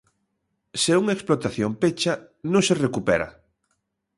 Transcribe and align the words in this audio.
Se 0.81 0.91
unha 1.01 1.15
explotación 1.17 1.71
pecha 1.81 2.13
non 2.51 2.61
se 2.67 2.75
recupera. 2.85 3.27